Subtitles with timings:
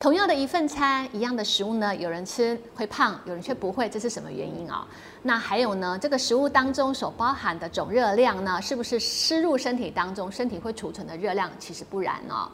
[0.00, 4.86] 同样的一份餐，一样的食物呢，有人吃会胖，有人却不会，这是什么原因啊？
[5.22, 11.50] 那还有呢，这个食物当中所包含的总热量呢，是不是吃入身体当中，身体会储存的热量？
[11.58, 12.48] 其实不然哦。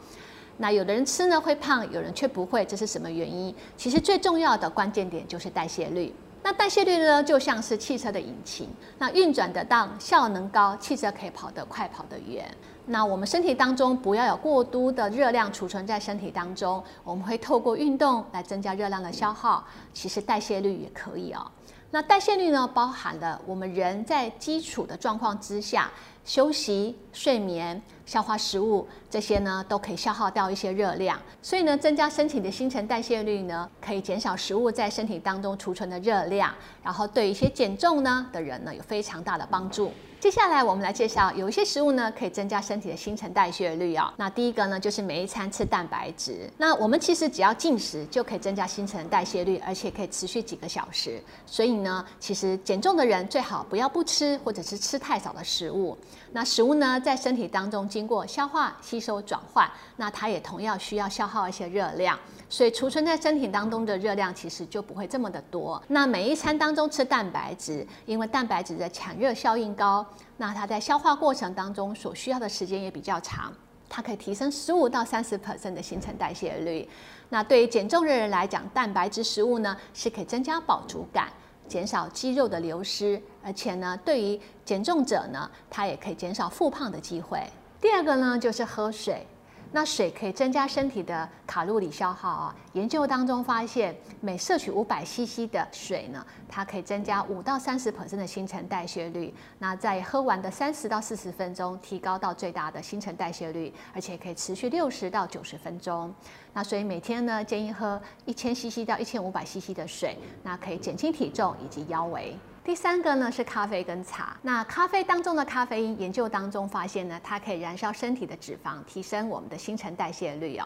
[0.57, 3.54] 那有的人吃呢会胖，有人却不会，这是什么原因？
[3.76, 6.15] 其实最重要的关键点就是代谢率。
[6.47, 8.69] 那代谢率呢，就像是汽车的引擎，
[8.99, 12.47] 那运转得当，效能高，汽车可以跑得快，跑得远。
[12.85, 19.67] 那我们身体当中不要有过多的热量储存在身体当中，我们会透过运动来增加热量的消耗。
[19.95, 21.51] 其实代谢率也可以哦。
[21.91, 25.91] 那代谢率呢，包含了我们人在基础的状况之下
[26.24, 31.20] 休息、睡眠、消化食物这些呢，都可以消耗掉一些热量。
[31.42, 36.52] 所以呢，增加身体的新陈代谢率呢，可以减少食物在身体当中储存的热量，
[36.83, 39.92] 然后对一些减重呢的人呢，有非常大的帮助。
[40.19, 44.11] 接下来我们来介绍，有一些食物呢可以增加身体的新陈代谢率哦。
[44.16, 46.50] 那第一个呢就是每一餐吃蛋白质。
[46.56, 51.22] 那我们其实只要进食就可以增加新陈代谢率，而且可以持续几个小时。
[51.44, 55.94] 所以呢，其实减重的人最好不要不吃，或者是吃太少的食物。
[56.33, 62.19] 那食物呢在身体当中经过消化、吸收、转换，那它也同样需要消耗一些热量。
[62.48, 65.83] 所以储存在身体当中的热量其实就不会这么的多。
[65.89, 70.05] 那每一餐当中吃蛋白质，因为蛋白质的产热效应高。
[70.37, 73.53] 那它在消化过程当中所需要的时间也比较长，
[73.89, 76.89] 它可以提升十五到三十 percent 的新陈代谢率。
[77.28, 81.28] 那对于减重的人来讲，蛋白质食物呢是可以增加饱足感，
[81.69, 87.43] 减少肌肉的流失，而且呢，对于减重者呢，它也可以减少复胖的机会。
[87.81, 89.27] 第二个呢就是喝水。
[89.75, 92.55] 那水可以增加身体的卡路里消耗啊。
[92.75, 99.34] 研究当中发现，每摄取五百 CC 的水呢，它可以增加五到三十%的新陈代谢率。
[99.58, 106.14] 那在喝完的三十到四十分钟，提高到最大的新陈代谢率，而且可以持续六十到九十分钟。
[106.53, 112.38] 那所以每天呢，建议喝一千 CC 到一千五百 CC 的水，那可以减轻体重以及腰围。
[112.65, 114.34] 第三个呢是咖啡跟茶。
[114.41, 120.65] 那咖啡当中的咖啡因，研究当中发现呢，它可以燃烧身体的脂肪，提升我们的新陈代谢率哦。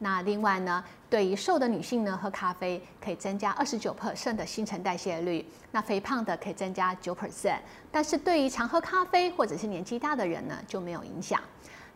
[0.00, 5.46] 那另外呢，对于瘦的女性呢，喝咖啡可以增加二十九 percent 的新陈代谢率。
[5.70, 7.60] 那肥胖的可以增加九 percent，
[7.92, 11.40] 但是对于常喝咖啡或者是年纪大的人呢，就没有影响。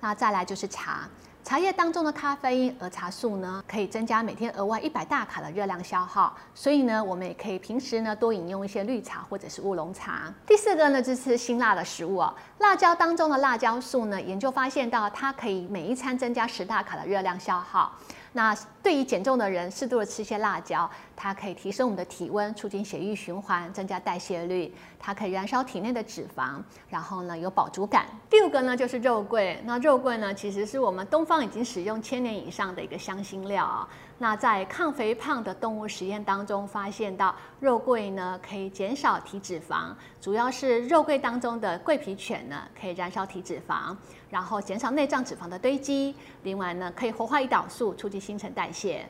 [0.00, 1.08] 那再来就是茶。
[1.42, 10.32] 茶叶当中的咖啡因、和茶素呢，可以增加每天额外一百大卡的热量消耗，所以呢，我们也可以平时呢多饮用一些绿茶或者是乌龙茶。
[10.46, 17.90] 第四个呢，就是辛辣的食物哦，辣椒当中的辣椒素呢，研究发现到它可以每一餐增加十大卡的热量消耗。
[18.32, 28.06] 那对于减重的人，适度的吃一些辣椒，它可以提升我们的体温，促进血液循环，增加代谢率，它可以燃烧体内的脂肪，然后呢有饱足感。
[28.28, 33.88] 第五个呢就是肉桂，那肉桂呢其实是我们东方已经使用千年以上的一个香辛料啊。
[34.18, 43.96] 那在抗肥胖的动物实验当中，发现到肉桂呢可以减少体脂肪，主要是肉桂当中的桂皮醛呢可以燃烧体脂肪，
[44.28, 46.14] 然后减少内脏脂肪的堆积。
[46.42, 49.04] 另外呢，可以活化胰岛素，促进新陈代谢。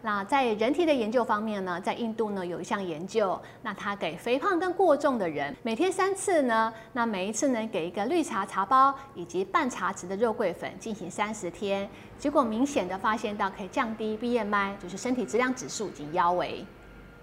[0.00, 16.64] 那在人体的研究方面呢，在印度呢有一项研究，那他给肥胖跟过重的人每天三次呢，那每一次呢给一个绿茶茶包以及半茶匙的肉桂粉进行三十天，结果明显的发现到可以降低 BMI，就是身体质量指数以及腰围。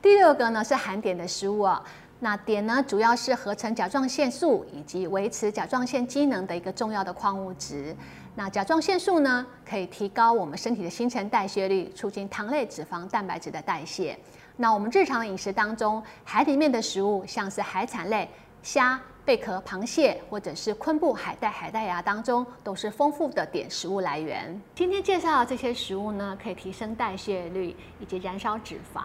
[0.02, 1.82] 第六个呢是含碘的食物啊，
[2.26, 7.96] 那碘呢主要是合成甲状腺素以及维持甲状腺机能的一个重要的矿物质。
[8.34, 14.18] 那甲状腺素呢，可以提高我们身体的新陈代谢率，促进糖类、脂肪、蛋白质的代谢。
[14.58, 18.28] 那我们日常饮食当中，海里面的食物，像是海产类、
[18.64, 19.00] 虾。
[19.26, 24.62] 贝壳、螃蟹或者是昆布、海带、海带芽当中都是丰富的碘食物来源。
[24.76, 29.02] 今天介绍的这些食物呢，可以提升代谢率以及燃烧脂肪。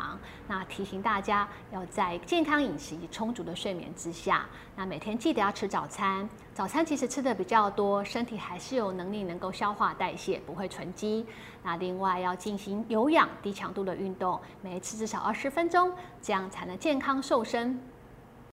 [0.46, 4.44] 那提醒大家要在健康饮食以充足的睡眠之下，
[4.76, 6.28] 那每天记得要吃早餐。
[6.52, 11.24] 早餐其实吃的比较多，身体还是有能力能够消化代谢，不会囤积。
[11.62, 15.90] 那另外要进行有氧低强度的运动，每一次至少二十分钟，
[16.20, 17.80] 这样才能健康瘦身。